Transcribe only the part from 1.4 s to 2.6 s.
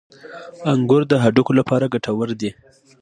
لپاره ګټور دي.